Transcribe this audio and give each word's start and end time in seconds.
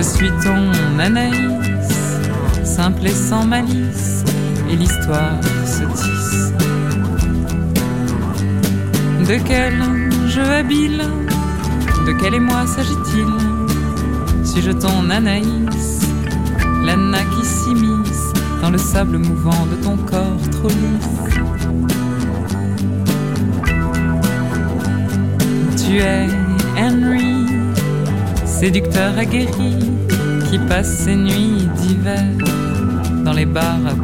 Je 0.00 0.04
suis 0.06 0.30
ton 0.42 0.72
Anaïs, 0.98 1.92
simple 2.64 3.06
et 3.06 3.10
sans 3.10 3.44
malice, 3.44 4.24
et 4.70 4.74
l'histoire 4.74 5.38
se 5.66 5.84
tisse. 6.00 6.54
De 9.28 9.36
quel 9.46 9.74
jeu 10.26 10.50
habile, 10.50 11.02
de 12.06 12.12
quel 12.12 12.32
émoi 12.32 12.66
s'agit-il 12.66 13.26
Suis-je 14.42 14.70
ton 14.70 15.10
Anaïs, 15.10 16.00
l'Anna 16.82 17.18
qui 17.18 17.44
s'immisce 17.44 18.32
dans 18.62 18.70
le 18.70 18.78
sable 18.78 19.18
mouvant 19.18 19.66
de 19.66 19.76
ton 19.84 19.98
corps 19.98 20.48
trop 20.50 20.68
lisse 20.68 21.10
Tu 25.76 25.98
es 25.98 26.26
Henry, 26.78 27.39
séducteur 28.60 29.16
aguerri, 29.16 29.72
qui 30.50 30.58
passe 30.68 31.04
ses 31.04 31.16
nuits 31.16 31.66
d'hiver 31.76 32.26
dans 33.24 33.32
les 33.32 33.46
bars. 33.46 33.96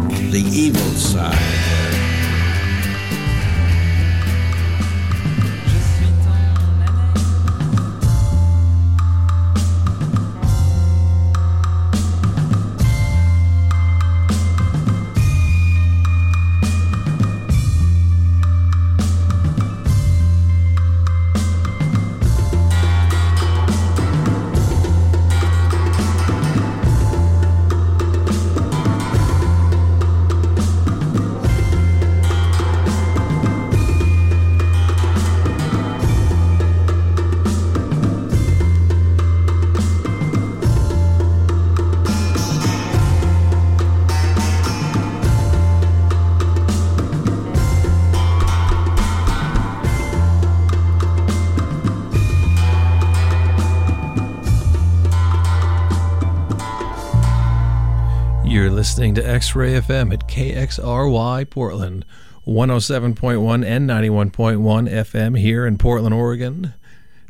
To 59.17 59.27
X 59.27 59.55
Ray 59.55 59.73
FM 59.73 60.13
at 60.13 60.29
KXRY 60.29 61.49
Portland, 61.49 62.05
107.1 62.47 63.65
and 63.65 63.89
91.1 63.89 64.91
FM 64.91 65.39
here 65.39 65.67
in 65.67 65.79
Portland, 65.79 66.15
Oregon, 66.15 66.75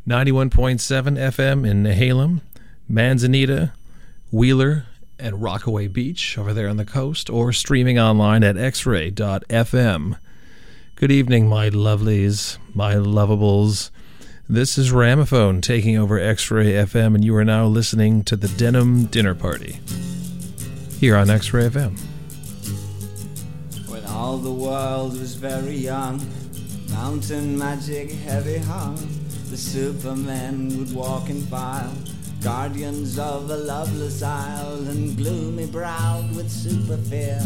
91.7 0.05 0.81
FM 1.17 1.65
in 1.65 1.83
Nehalem, 1.83 2.41
Manzanita, 2.89 3.71
Wheeler, 4.31 4.85
and 5.17 5.41
Rockaway 5.41 5.87
Beach 5.87 6.37
over 6.37 6.53
there 6.53 6.67
on 6.67 6.75
the 6.75 6.83
coast, 6.83 7.29
or 7.29 7.53
streaming 7.53 7.97
online 7.97 8.43
at 8.43 8.57
xray.fm. 8.57 10.17
Good 10.95 11.11
evening, 11.11 11.47
my 11.47 11.69
lovelies, 11.69 12.57
my 12.73 12.95
lovables. 12.95 13.91
This 14.49 14.77
is 14.77 14.91
Ramaphone 14.91 15.61
taking 15.61 15.97
over 15.97 16.19
X 16.19 16.51
Ray 16.51 16.73
FM, 16.73 17.15
and 17.15 17.23
you 17.23 17.33
are 17.37 17.45
now 17.45 17.65
listening 17.65 18.25
to 18.25 18.35
the 18.35 18.49
Denim 18.49 19.05
Dinner 19.05 19.35
Party 19.35 19.79
here 20.99 21.15
on 21.15 21.29
X 21.29 21.53
Ray 21.53 21.69
FM. 21.69 21.95
When 23.87 24.03
all 24.05 24.37
the 24.37 24.51
world 24.51 25.11
was 25.11 25.35
very 25.35 25.75
young, 25.75 26.25
mountain 26.89 27.55
magic 27.57 28.11
heavy 28.11 28.57
hung, 28.57 28.95
the 29.51 29.57
supermen 29.57 30.75
would 30.79 30.93
walk 30.93 31.29
in 31.29 31.43
file, 31.43 31.93
guardians 32.41 33.19
of 33.19 33.49
a 33.51 33.57
loveless 33.57 34.23
isle, 34.23 34.87
and 34.87 35.15
gloomy 35.15 35.67
browed 35.67 36.35
with 36.35 36.49
super 36.49 36.97
fear. 36.97 37.39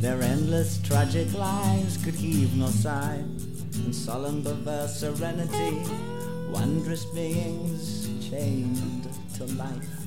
Their 0.00 0.20
endless 0.20 0.78
tragic 0.82 1.32
lives 1.32 1.96
could 2.04 2.14
heave 2.14 2.54
no 2.56 2.68
sigh, 2.68 3.24
in 3.74 3.92
solemn 3.92 4.42
perverse 4.42 5.00
serenity, 5.00 5.82
wondrous 6.50 7.06
beings 7.06 8.06
chained 8.28 9.08
to 9.36 9.44
life. 9.56 9.97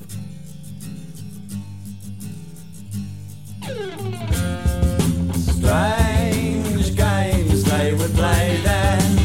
Strange 5.56 6.96
games 6.96 7.64
they 7.64 7.94
would 7.94 8.12
play 8.14 8.60
then. 8.62 9.16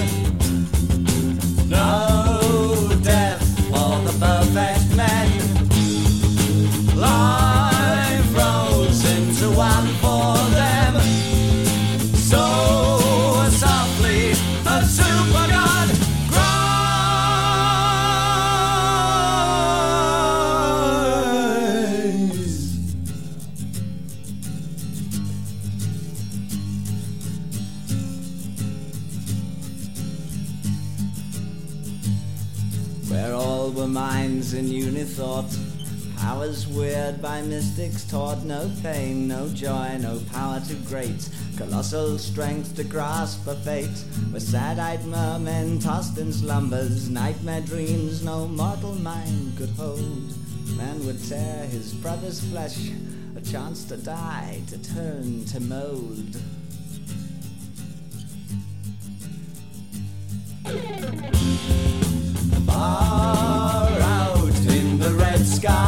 No 1.69 2.06
Powers 36.47 36.65
weird 36.65 37.21
by 37.21 37.41
mystics 37.41 38.05
taught, 38.05 38.45
no 38.45 38.71
pain, 38.81 39.27
no 39.27 39.49
joy, 39.49 39.97
no 39.99 40.21
power 40.31 40.61
to 40.61 40.75
great, 40.87 41.27
colossal 41.57 42.17
strength 42.17 42.73
to 42.77 42.85
grasp 42.85 43.45
a 43.47 43.55
fate. 43.55 43.97
Where 44.31 44.39
sad-eyed 44.39 45.03
mermen 45.03 45.79
tossed 45.79 46.17
in 46.17 46.31
slumbers, 46.31 47.09
nightmare 47.09 47.59
dreams 47.59 48.23
no 48.23 48.47
mortal 48.47 48.95
mind 48.95 49.57
could 49.57 49.71
hold. 49.71 50.31
Man 50.77 51.05
would 51.05 51.21
tear 51.27 51.65
his 51.65 51.93
brother's 51.95 52.39
flesh, 52.39 52.91
a 53.35 53.41
chance 53.41 53.83
to 53.89 53.97
die, 53.97 54.61
to 54.67 54.77
turn 54.77 55.43
to 55.47 55.59
mold. 55.59 56.37
Far 62.65 63.89
out 63.99 64.65
in 64.69 64.97
the 64.97 65.13
red 65.19 65.45
skies. 65.45 65.86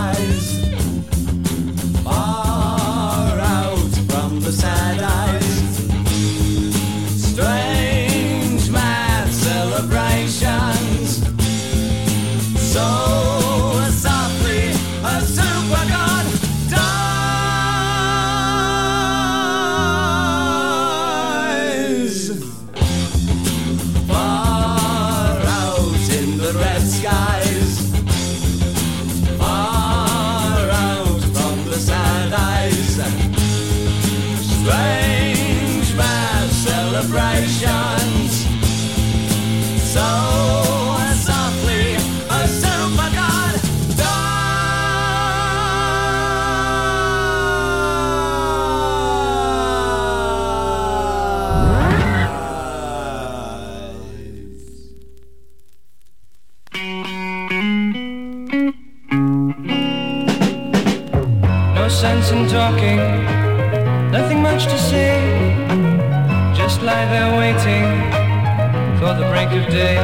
Day. 69.69 69.97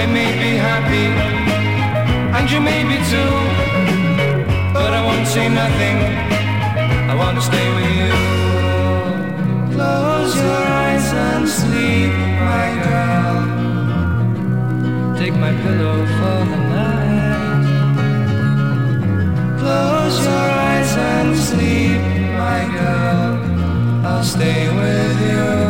I 0.00 0.06
may 0.06 0.30
be 0.42 0.50
happy, 0.56 1.06
and 2.36 2.50
you 2.50 2.60
may 2.60 2.82
be 2.84 2.96
too. 3.10 3.50
and 5.20 5.28
say 5.28 5.48
nothing. 5.48 5.98
I 7.10 7.14
want 7.14 7.36
to 7.38 7.42
stay 7.50 7.66
with 7.76 7.90
you. 8.00 8.12
Close 9.74 10.34
your 10.36 10.64
eyes 10.84 11.12
and 11.28 11.48
sleep, 11.48 12.12
my 12.50 12.68
girl. 12.86 13.36
Take 15.18 15.34
my 15.34 15.52
pillow 15.62 15.98
for 16.16 16.38
the 16.50 16.60
night. 16.76 17.64
Close 19.60 20.16
your 20.24 20.48
eyes 20.68 20.92
and 21.12 21.36
sleep, 21.48 22.00
my 22.44 22.60
girl. 22.78 23.30
I'll 24.06 24.24
stay 24.24 24.60
with 24.78 25.20
you 25.30 25.69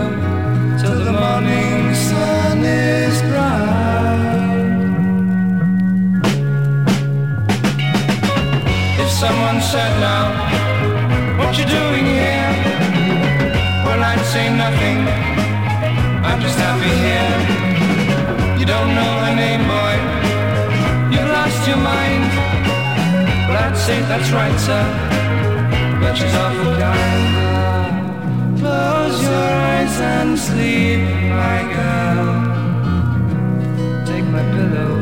someone 9.21 9.61
said 9.61 9.93
now, 10.01 10.33
what 11.37 11.53
you 11.59 11.67
doing 11.67 12.07
here? 12.07 12.51
Well, 13.85 14.03
I'd 14.11 14.25
say 14.35 14.49
nothing. 14.65 15.01
I'm 16.25 16.41
just 16.41 16.59
happy 16.59 16.95
here. 17.05 17.37
You 18.59 18.65
don't 18.65 18.91
know 18.99 19.13
her 19.25 19.35
name, 19.37 19.63
boy. 19.75 19.97
You've 21.13 21.31
lost 21.37 21.61
your 21.69 21.77
mind. 21.93 22.25
Well, 23.47 23.59
I'd 23.65 23.77
say 23.77 24.01
that's 24.11 24.31
right, 24.31 24.59
sir. 24.69 24.85
But 26.01 26.13
she's 26.17 26.35
awful 26.43 26.73
kind. 26.81 28.59
Close 28.59 29.23
your 29.23 29.51
eyes 29.75 30.01
and 30.01 30.39
sleep, 30.39 31.01
my 31.43 31.61
girl. 31.77 32.29
Take 34.07 34.25
my 34.37 34.45
pillow 34.55 35.00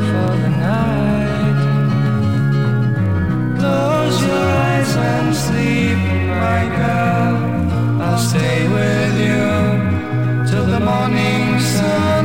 Close 3.69 4.21
your 4.23 4.47
eyes 4.67 4.93
and 4.97 5.29
sleep, 5.45 6.01
my 6.45 6.63
girl. 6.81 7.35
I'll 8.07 8.23
stay 8.31 8.61
with 8.77 9.15
you 9.29 9.49
till 10.49 10.67
the 10.75 10.81
morning 10.91 11.61
sun 11.61 12.18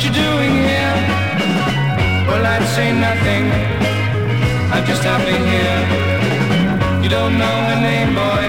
what 0.00 0.08
you 0.08 0.22
doing 0.22 0.52
here? 0.64 0.96
Well, 2.26 2.46
I'd 2.46 2.66
say 2.74 2.88
nothing. 2.90 3.44
I'm 4.72 4.84
just 4.86 5.02
happy 5.04 5.36
here. 5.52 5.80
You 7.02 7.10
don't 7.10 7.36
know 7.36 7.56
her 7.68 7.80
name, 7.90 8.14
boy. 8.14 8.44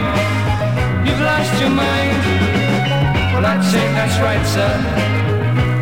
You've 1.06 1.20
lost 1.20 1.54
your 1.60 1.72
mind. 1.72 2.22
Well, 3.34 3.46
I'd 3.46 3.64
say 3.66 3.84
that's 3.98 4.18
right, 4.28 4.46
sir. 4.56 4.74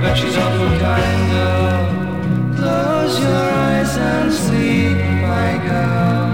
But 0.01 0.15
she's 0.17 0.35
awful 0.37 0.73
kind 0.79 1.31
of. 1.37 2.57
Close 2.57 3.19
your 3.19 3.45
eyes 3.69 3.95
and 3.97 4.33
sleep, 4.33 4.97
my 5.21 5.51
girl. 5.69 6.29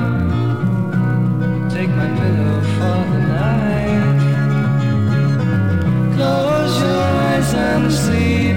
Take 1.75 1.89
my 1.89 2.07
pillow 2.19 2.61
for 2.75 2.99
the 3.11 3.19
night. 3.35 4.19
Close 6.15 6.75
your 6.79 7.03
eyes 7.27 7.53
and 7.53 7.91
sleep, 7.91 8.54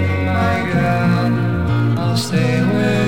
girl. 0.72 1.98
I'll 1.98 2.16
stay 2.16 2.62
with 2.62 3.07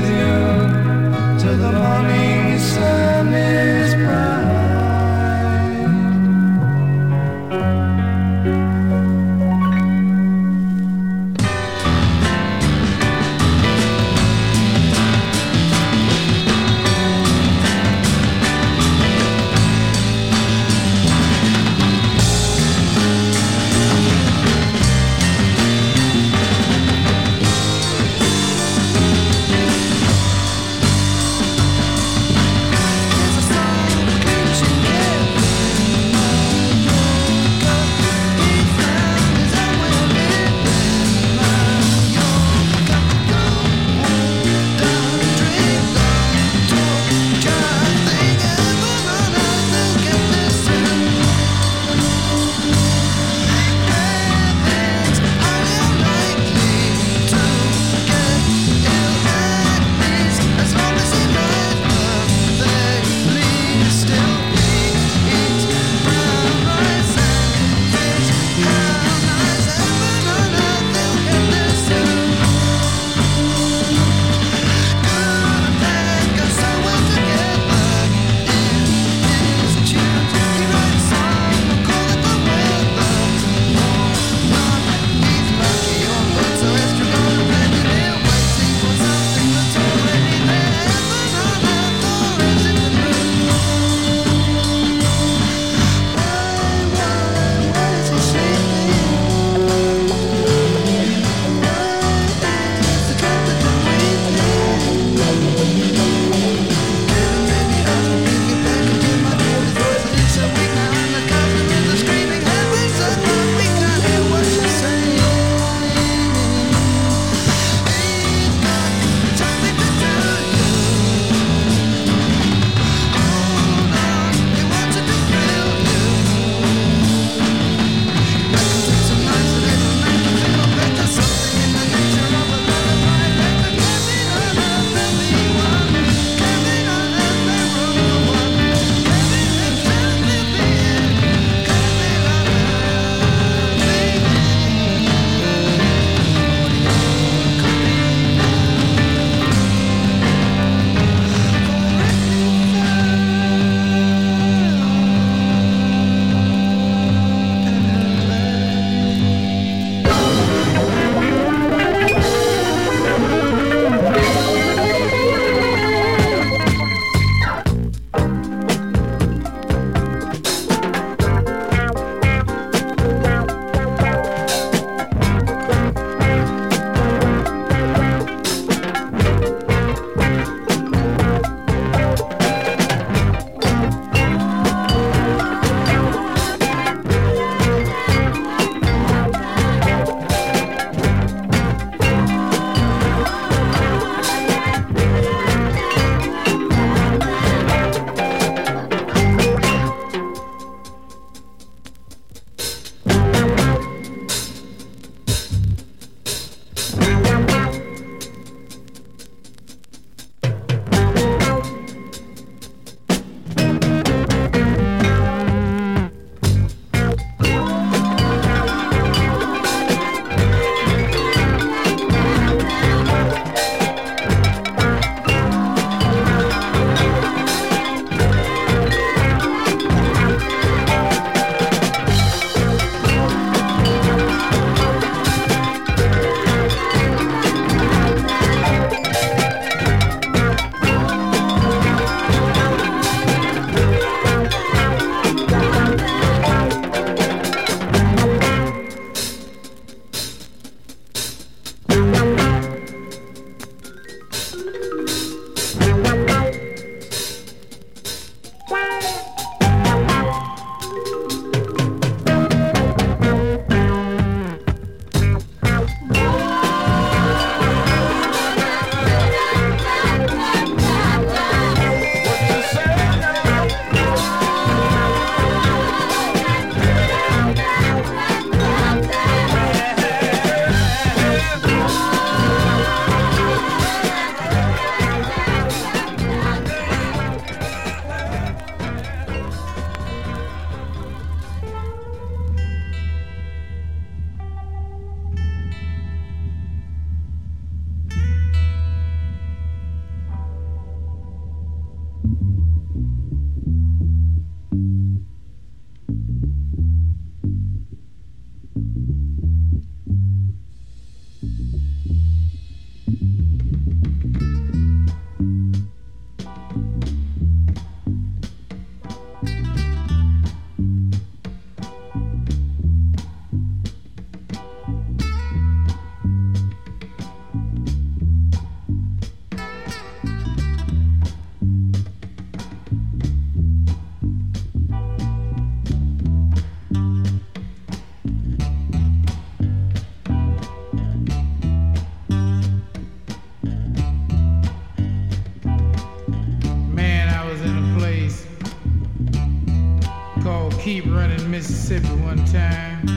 Mississippi 351.90 352.22
one 352.22 352.44
time, 352.44 353.08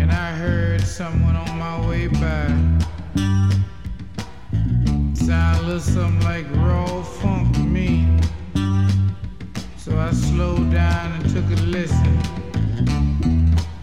and 0.00 0.12
I 0.12 0.30
heard 0.30 0.80
someone 0.82 1.34
on 1.34 1.58
my 1.58 1.88
way 1.88 2.06
by. 2.06 2.46
Sound 5.12 5.58
a 5.58 5.62
little 5.62 5.80
something 5.80 6.22
like 6.22 6.46
raw 6.54 7.02
funk 7.02 7.52
to 7.54 7.60
me. 7.60 8.06
So 9.76 9.98
I 9.98 10.12
slowed 10.12 10.70
down 10.70 11.20
and 11.20 11.34
took 11.34 11.46
a 11.58 11.62
listen. 11.62 12.18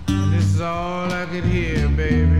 And 0.08 0.34
this 0.34 0.46
is 0.46 0.62
all 0.62 1.12
I 1.12 1.26
could 1.26 1.44
hear, 1.44 1.90
baby. 1.90 2.39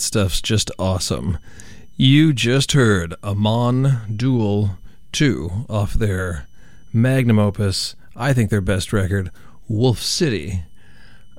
That 0.00 0.04
stuff's 0.06 0.40
just 0.40 0.70
awesome. 0.78 1.36
You 1.94 2.32
just 2.32 2.72
heard 2.72 3.14
Amon 3.22 4.00
Düül 4.10 4.78
2 5.12 5.66
off 5.68 5.92
their 5.92 6.48
magnum 6.90 7.38
opus, 7.38 7.96
I 8.16 8.32
think 8.32 8.48
their 8.48 8.62
best 8.62 8.94
record, 8.94 9.30
Wolf 9.68 9.98
City. 9.98 10.64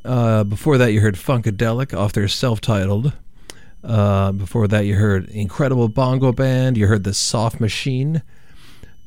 Uh, 0.06 0.43
before 0.43 0.78
that, 0.78 0.93
you 0.93 1.02
heard 1.02 1.15
Funkadelic 1.15 1.97
off 1.97 2.13
their 2.13 2.28
self 2.28 2.62
titled. 2.62 3.13
Uh, 3.84 4.32
before 4.32 4.67
that, 4.67 4.86
you 4.86 4.93
heard 4.93 5.28
Incredible 5.30 5.88
Bongo 5.88 6.32
Band. 6.32 6.78
You 6.78 6.86
heard 6.86 7.04
The 7.04 7.15
Soft 7.15 7.60
Machine. 7.60 8.21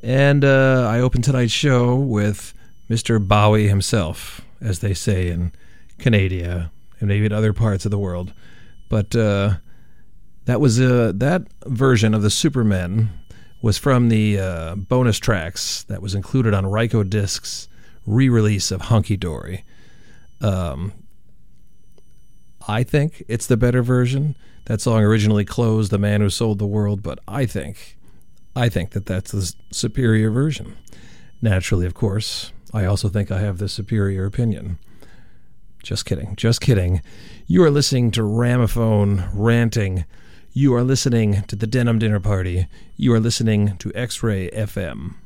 And 0.02 0.44
uh, 0.44 0.88
I 0.90 0.98
opened 0.98 1.22
tonight's 1.22 1.52
show 1.52 1.94
with 1.94 2.54
Mr. 2.90 3.24
Bowie 3.24 3.68
himself, 3.68 4.40
as 4.60 4.80
they 4.80 4.94
say 4.94 5.28
in 5.28 5.52
Canada 5.98 6.72
and 6.98 7.08
maybe 7.08 7.26
in 7.26 7.32
other 7.32 7.52
parts 7.52 7.84
of 7.84 7.92
the 7.92 8.00
world. 8.00 8.32
But 8.88 9.14
uh, 9.16 9.54
that 10.44 10.60
was 10.60 10.80
uh, 10.80 11.12
that 11.16 11.42
version 11.66 12.14
of 12.14 12.22
the 12.22 12.30
Supermen 12.30 13.10
was 13.62 13.78
from 13.78 14.08
the 14.08 14.38
uh, 14.38 14.74
bonus 14.74 15.18
tracks 15.18 15.84
that 15.84 16.02
was 16.02 16.14
included 16.14 16.52
on 16.52 16.64
Rykodisc's 16.64 17.68
re-release 18.06 18.70
of 18.70 18.82
Hunky 18.82 19.16
Dory. 19.16 19.64
Um, 20.40 20.92
I 22.68 22.82
think 22.82 23.24
it's 23.26 23.46
the 23.46 23.56
better 23.56 23.82
version. 23.82 24.36
That 24.66 24.80
song 24.80 25.02
originally 25.02 25.44
closed 25.44 25.90
"The 25.90 25.98
Man 25.98 26.20
Who 26.20 26.30
Sold 26.30 26.58
the 26.58 26.66
World," 26.66 27.02
but 27.02 27.18
I 27.26 27.46
think, 27.46 27.96
I 28.54 28.68
think 28.68 28.90
that 28.90 29.06
that's 29.06 29.32
the 29.32 29.54
superior 29.70 30.30
version. 30.30 30.76
Naturally, 31.40 31.86
of 31.86 31.94
course, 31.94 32.52
I 32.72 32.84
also 32.84 33.08
think 33.08 33.30
I 33.30 33.40
have 33.40 33.58
the 33.58 33.68
superior 33.68 34.24
opinion. 34.24 34.78
Just 35.84 36.06
kidding. 36.06 36.34
Just 36.34 36.62
kidding. 36.62 37.02
You 37.46 37.62
are 37.62 37.70
listening 37.70 38.10
to 38.12 38.22
Ramaphone 38.22 39.28
ranting. 39.34 40.06
You 40.54 40.74
are 40.74 40.82
listening 40.82 41.42
to 41.42 41.56
the 41.56 41.66
Denim 41.66 41.98
Dinner 41.98 42.20
Party. 42.20 42.68
You 42.96 43.12
are 43.12 43.20
listening 43.20 43.76
to 43.76 43.92
X 43.94 44.22
Ray 44.22 44.48
FM. 44.48 45.16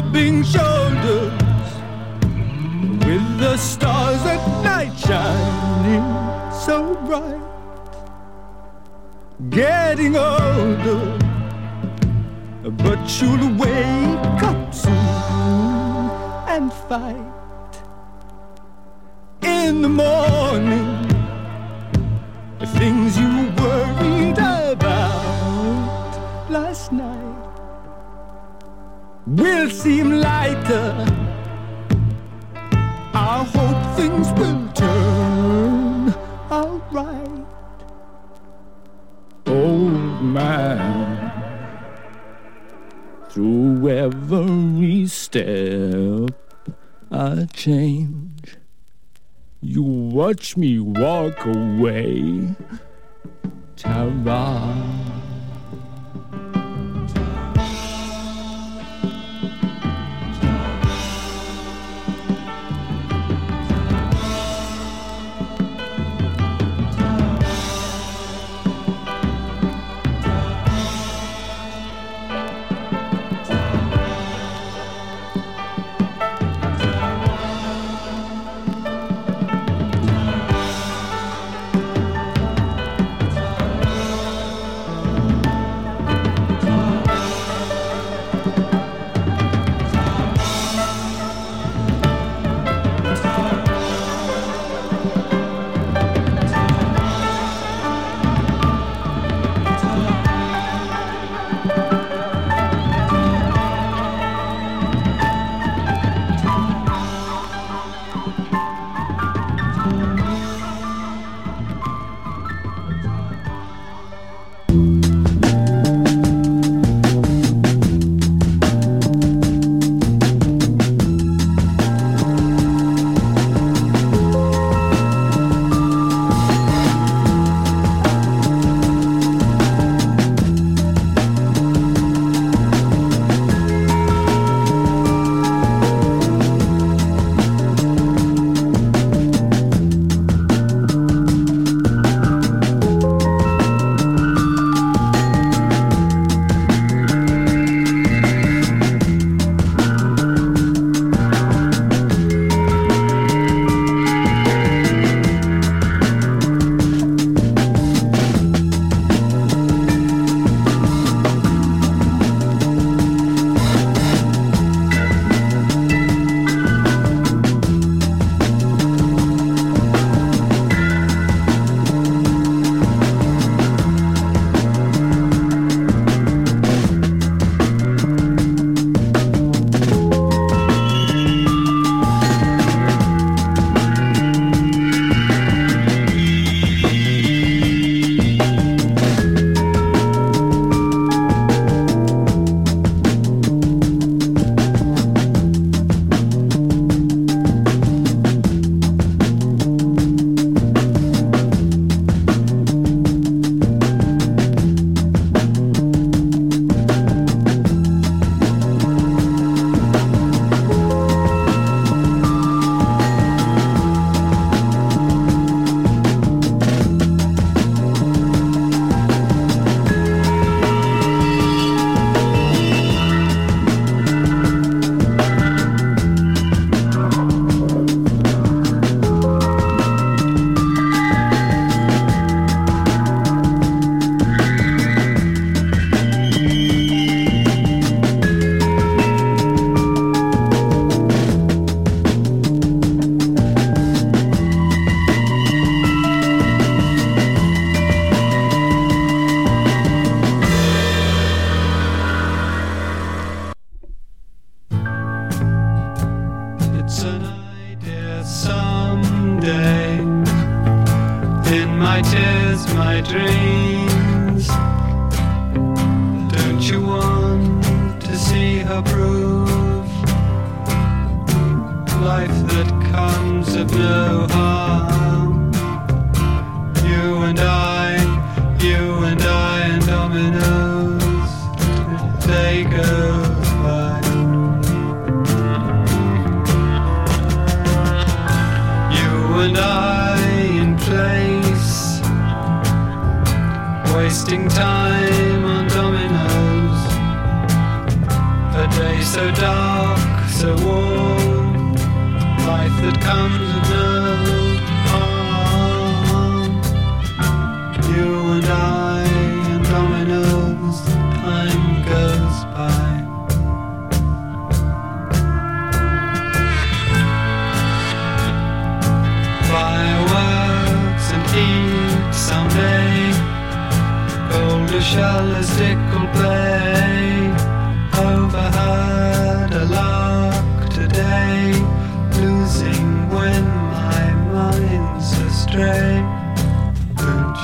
Rubbing 0.00 0.42
shoulders 0.42 1.32
with 3.04 3.26
the 3.38 3.56
stars 3.56 4.22
at 4.34 4.42
night 4.64 4.96
shining 4.98 6.06
so 6.64 6.94
bright. 7.06 7.40
Getting 9.50 10.16
older, 10.16 11.18
but 12.82 13.00
you'll 13.20 13.54
wake 13.56 14.42
up 14.50 14.74
soon 14.74 16.10
and 16.54 16.72
fight. 16.88 17.74
In 19.42 19.82
the 19.82 19.88
morning, 19.88 20.88
things 22.78 23.18
will 29.30 29.70
seem 29.70 30.10
lighter. 30.20 31.06
I 33.14 33.44
hope 33.54 33.96
things 33.96 34.32
will 34.32 34.68
turn 34.72 36.14
alright. 36.50 37.46
Old 39.46 40.22
man, 40.22 41.32
through 43.28 43.88
every 43.88 45.06
step 45.06 46.34
I 47.12 47.46
change, 47.52 48.56
you 49.60 49.82
watch 49.82 50.56
me 50.56 50.80
walk 50.80 51.44
away. 51.44 52.56
Tara. 53.76 55.19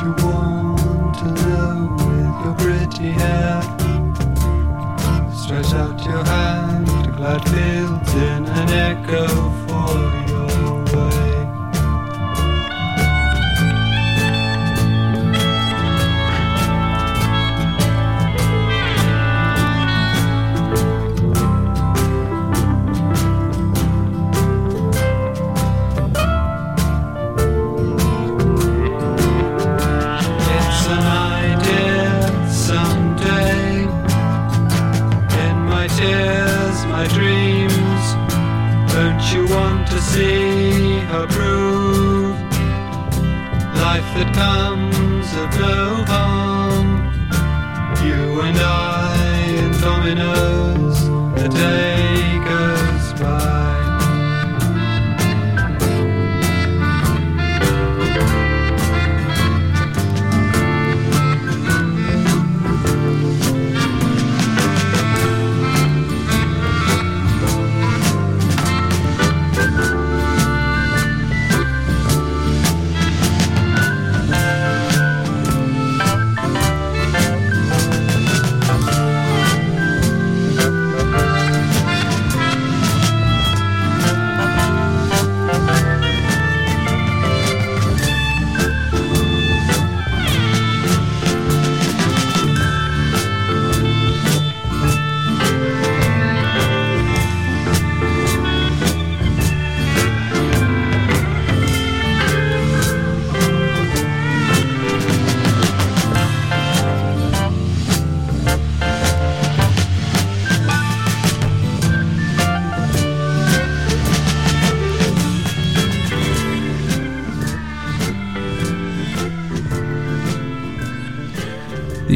You 0.03 0.13
want 0.25 1.15
to 1.19 1.25
know 1.25 1.97
with 1.99 2.45
your 2.45 2.55
pretty 2.55 3.13
hair? 3.13 3.36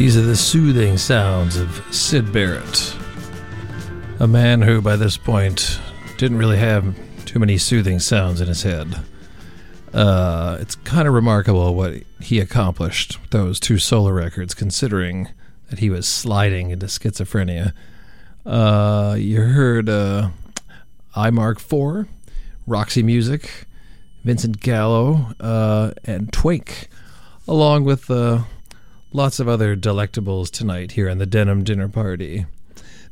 These 0.01 0.17
are 0.17 0.21
the 0.21 0.35
soothing 0.35 0.97
sounds 0.97 1.57
of 1.57 1.85
Syd 1.91 2.33
Barrett, 2.33 2.95
a 4.19 4.27
man 4.27 4.63
who, 4.63 4.81
by 4.81 4.95
this 4.95 5.15
point, 5.15 5.79
didn't 6.17 6.39
really 6.39 6.57
have 6.57 6.95
too 7.25 7.37
many 7.37 7.59
soothing 7.59 7.99
sounds 7.99 8.41
in 8.41 8.47
his 8.47 8.63
head. 8.63 8.99
Uh, 9.93 10.57
it's 10.59 10.73
kind 10.73 11.07
of 11.07 11.13
remarkable 11.13 11.75
what 11.75 12.01
he 12.19 12.39
accomplished 12.39 13.21
with 13.21 13.29
those 13.29 13.59
two 13.59 13.77
solo 13.77 14.09
records, 14.09 14.55
considering 14.55 15.29
that 15.69 15.77
he 15.77 15.91
was 15.91 16.07
sliding 16.07 16.71
into 16.71 16.87
schizophrenia. 16.87 17.71
Uh, 18.43 19.15
you 19.19 19.39
heard 19.39 19.87
uh, 19.87 20.29
Mark 21.15 21.59
IV, 21.59 22.07
Roxy 22.65 23.03
Music, 23.03 23.67
Vincent 24.23 24.61
Gallo, 24.61 25.35
uh, 25.39 25.91
and 26.05 26.33
Twink, 26.33 26.87
along 27.47 27.83
with 27.83 28.09
uh, 28.09 28.45
lots 29.13 29.39
of 29.39 29.47
other 29.47 29.75
delectables 29.75 30.49
tonight 30.49 30.93
here 30.93 31.09
on 31.09 31.17
the 31.17 31.25
Denim 31.25 31.63
Dinner 31.63 31.89
Party. 31.89 32.45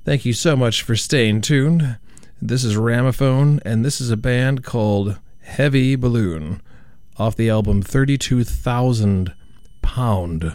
Thank 0.05 0.25
you 0.25 0.33
so 0.33 0.55
much 0.55 0.81
for 0.81 0.95
staying 0.95 1.41
tuned. 1.41 1.97
This 2.41 2.63
is 2.63 2.77
Ramophone, 2.77 3.59
and 3.65 3.83
this 3.83 3.99
is 3.99 4.09
a 4.09 4.17
band 4.17 4.63
called 4.63 5.19
Heavy 5.41 5.95
Balloon 5.95 6.61
off 7.17 7.35
the 7.35 7.49
album 7.49 7.81
32,000 7.81 9.33
Pound. 9.81 10.53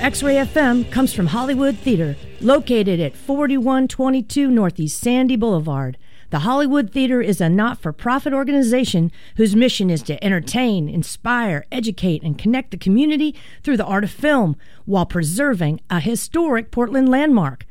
X 0.00 0.22
Ray 0.22 0.36
FM 0.36 0.90
comes 0.90 1.12
from 1.12 1.26
Hollywood 1.26 1.76
Theater, 1.76 2.16
located 2.40 3.00
at 3.00 3.14
4122 3.14 4.50
Northeast 4.50 4.98
Sandy 4.98 5.36
Boulevard. 5.36 5.98
The 6.30 6.38
Hollywood 6.38 6.90
Theater 6.90 7.20
is 7.20 7.38
a 7.38 7.50
not 7.50 7.82
for 7.82 7.92
profit 7.92 8.32
organization 8.32 9.12
whose 9.36 9.54
mission 9.54 9.90
is 9.90 10.02
to 10.04 10.24
entertain, 10.24 10.88
inspire, 10.88 11.66
educate, 11.70 12.22
and 12.22 12.38
connect 12.38 12.70
the 12.70 12.78
community 12.78 13.34
through 13.62 13.76
the 13.76 13.84
art 13.84 14.04
of 14.04 14.10
film 14.10 14.56
while 14.86 15.04
preserving 15.04 15.82
a 15.90 16.00
historic 16.00 16.70
Portland 16.70 17.10
landmark 17.10 17.66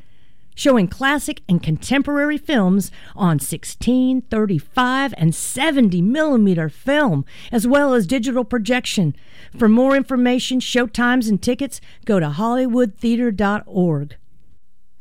showing 0.59 0.89
classic 0.89 1.41
and 1.47 1.63
contemporary 1.63 2.37
films 2.37 2.91
on 3.15 3.39
16, 3.39 4.23
35, 4.23 5.13
and 5.17 5.33
70 5.33 6.01
millimeter 6.01 6.67
film, 6.67 7.23
as 7.49 7.65
well 7.65 7.93
as 7.93 8.05
digital 8.05 8.43
projection. 8.43 9.15
For 9.57 9.69
more 9.69 9.95
information, 9.95 10.59
showtimes, 10.59 11.29
and 11.29 11.41
tickets, 11.41 11.79
go 12.03 12.19
to 12.19 12.27
HollywoodTheater.org. 12.27 14.17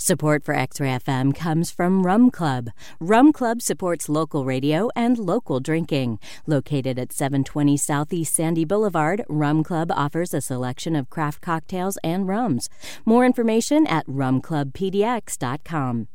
Support 0.00 0.44
for 0.44 0.54
X-Ray 0.54 0.90
FM 0.90 1.34
comes 1.34 1.72
from 1.72 2.06
Rum 2.06 2.30
Club. 2.30 2.70
Rum 3.00 3.32
Club 3.32 3.60
supports 3.60 4.08
local 4.08 4.44
radio 4.44 4.90
and 4.94 5.18
local 5.18 5.58
drinking. 5.58 6.20
Located 6.46 7.00
at 7.00 7.12
720 7.12 7.76
Southeast 7.76 8.32
Sandy 8.32 8.64
Boulevard, 8.64 9.24
Rum 9.28 9.64
Club 9.64 9.90
offers 9.90 10.32
a 10.32 10.40
selection 10.40 10.94
of 10.94 11.10
craft 11.10 11.40
cocktails 11.40 11.98
and 12.04 12.28
rums. 12.28 12.68
More 13.04 13.26
information 13.26 13.88
at 13.88 14.06
rumclubpdx.com. 14.06 16.06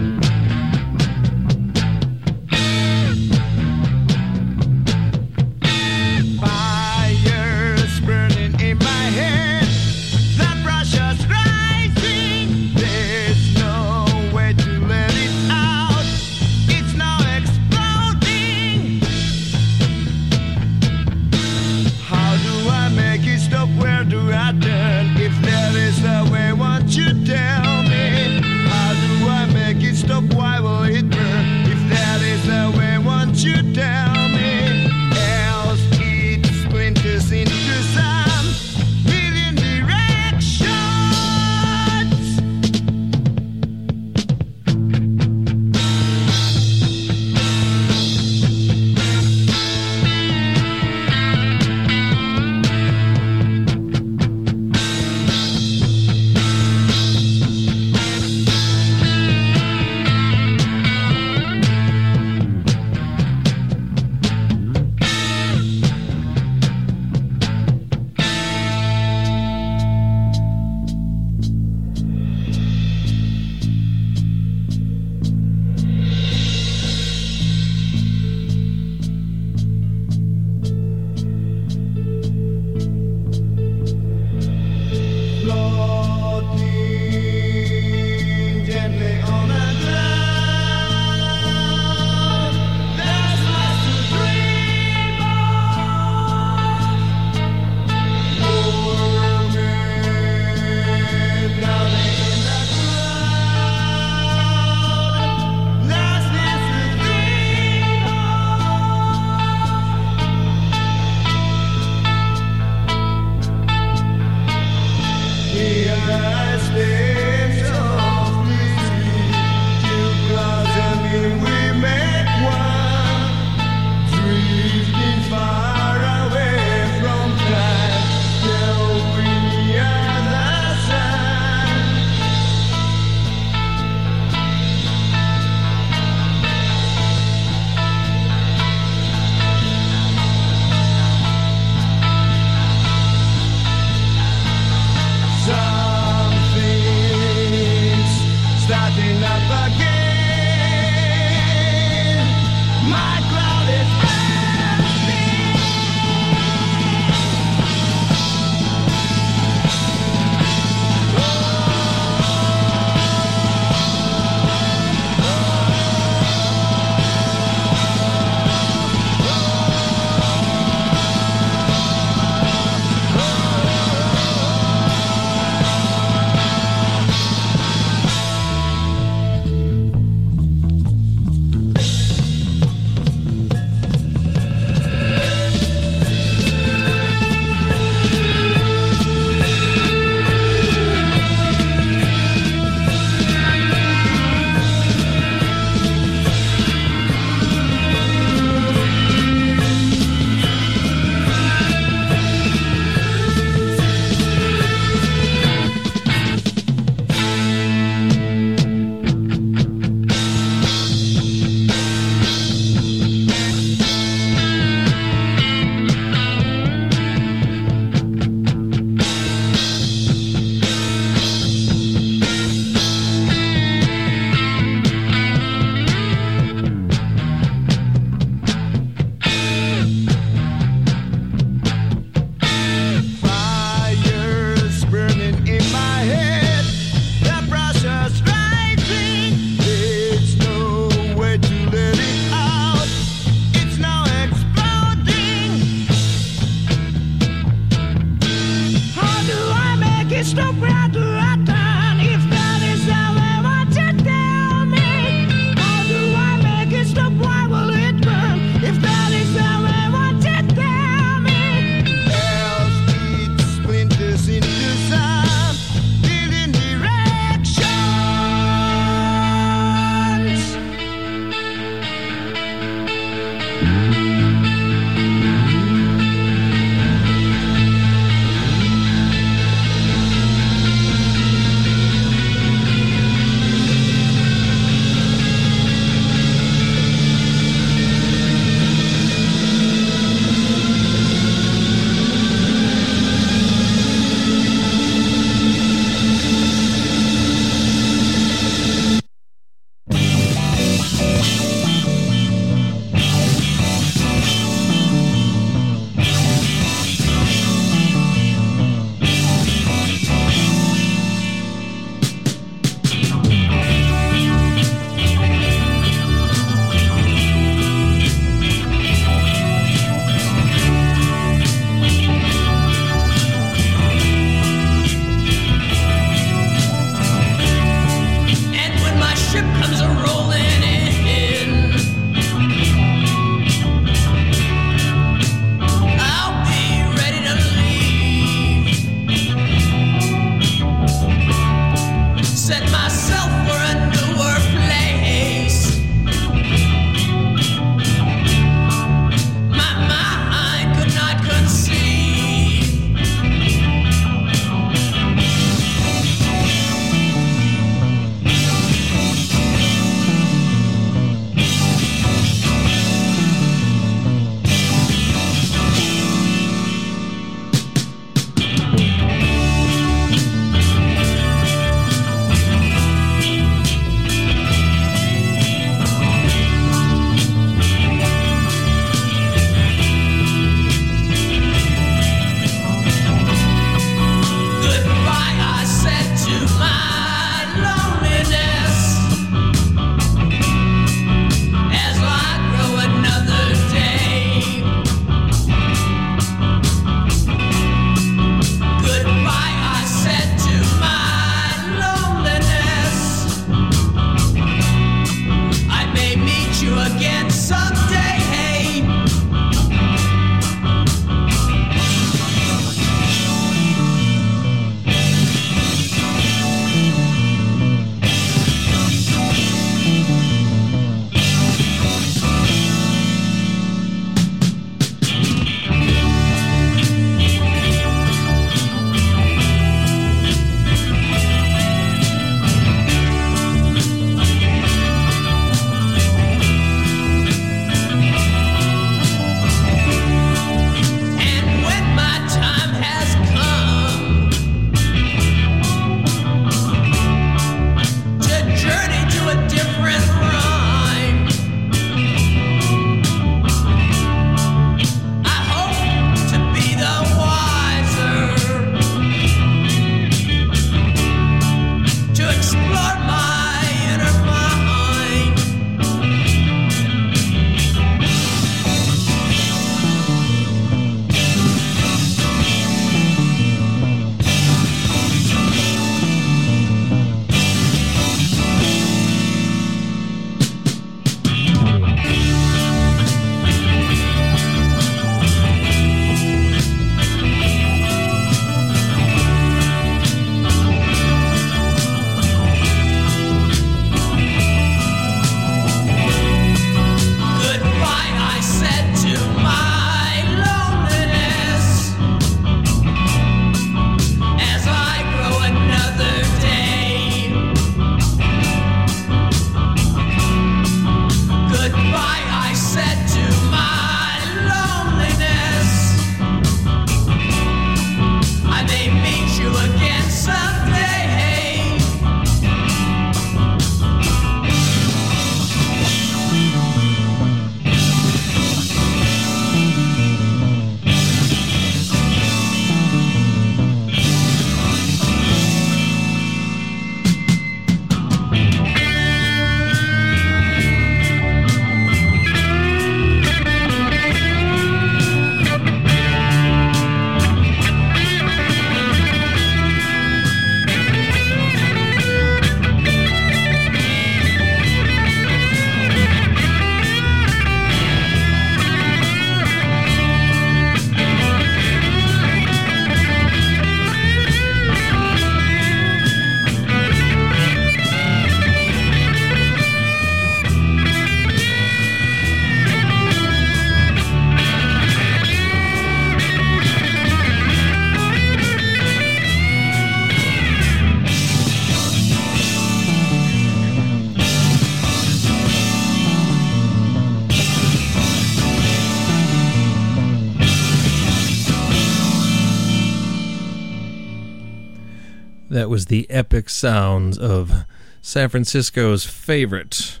was 595.78 595.86
the 595.86 596.10
epic 596.10 596.50
sounds 596.50 597.16
of 597.16 597.64
San 598.02 598.28
Francisco's 598.28 599.04
favorite 599.04 600.00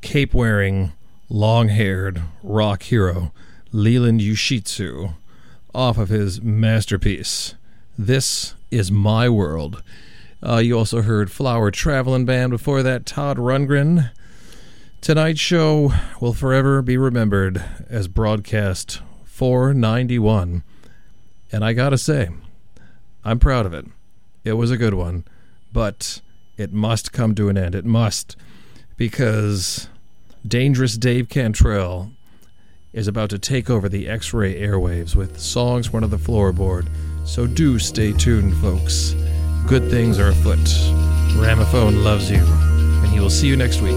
cape 0.00 0.32
wearing, 0.32 0.92
long 1.28 1.68
haired 1.68 2.22
rock 2.42 2.84
hero, 2.84 3.30
Leland 3.70 4.22
Ushitsu, 4.22 5.12
off 5.74 5.98
of 5.98 6.08
his 6.08 6.40
masterpiece, 6.40 7.54
This 7.98 8.54
Is 8.70 8.90
My 8.90 9.28
World. 9.28 9.82
Uh, 10.42 10.56
you 10.56 10.78
also 10.78 11.02
heard 11.02 11.30
Flower 11.30 11.70
Traveling 11.70 12.24
Band 12.24 12.50
before 12.50 12.82
that, 12.82 13.04
Todd 13.04 13.36
Rundgren. 13.36 14.10
Tonight's 15.02 15.38
show 15.38 15.92
will 16.18 16.32
forever 16.32 16.80
be 16.80 16.96
remembered 16.96 17.62
as 17.90 18.08
broadcast 18.08 19.02
491. 19.26 20.62
And 21.52 21.62
I 21.62 21.74
gotta 21.74 21.98
say, 21.98 22.30
I'm 23.22 23.38
proud 23.38 23.66
of 23.66 23.74
it. 23.74 23.84
It 24.44 24.54
was 24.54 24.70
a 24.70 24.76
good 24.76 24.94
one, 24.94 25.24
but 25.72 26.20
it 26.56 26.72
must 26.72 27.12
come 27.12 27.34
to 27.34 27.48
an 27.48 27.58
end. 27.58 27.74
It 27.74 27.84
must, 27.84 28.36
because 28.96 29.88
Dangerous 30.46 30.96
Dave 30.96 31.28
Cantrell 31.28 32.12
is 32.92 33.06
about 33.06 33.30
to 33.30 33.38
take 33.38 33.70
over 33.70 33.88
the 33.88 34.08
X 34.08 34.32
ray 34.32 34.60
airwaves 34.60 35.14
with 35.14 35.38
songs 35.38 35.86
from 35.86 36.02
under 36.02 36.16
the 36.16 36.22
floorboard. 36.22 36.88
So 37.24 37.46
do 37.46 37.78
stay 37.78 38.12
tuned, 38.12 38.56
folks. 38.56 39.14
Good 39.66 39.90
things 39.90 40.18
are 40.18 40.28
afoot. 40.28 40.58
Ramophone 41.36 42.02
loves 42.02 42.30
you, 42.30 42.42
and 42.42 43.06
he 43.08 43.20
will 43.20 43.30
see 43.30 43.46
you 43.46 43.56
next 43.56 43.80
week. 43.80 43.96